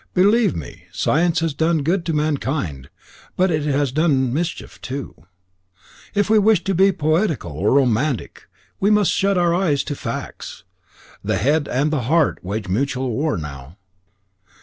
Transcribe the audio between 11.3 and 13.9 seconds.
head and the heart wage mutual war now.